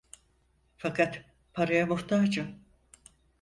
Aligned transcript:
Fakat 0.77 1.25
paraya 1.53 1.85
muhtacım… 1.89 2.59